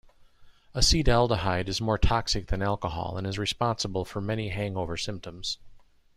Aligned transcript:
Acetaldehyde 0.73 1.69
is 1.69 1.79
more 1.79 1.99
toxic 1.99 2.47
than 2.47 2.63
alcohol 2.63 3.19
and 3.19 3.27
is 3.27 3.37
responsible 3.37 4.03
for 4.03 4.19
many 4.19 4.49
hangover 4.49 4.97
symptoms. 4.97 5.59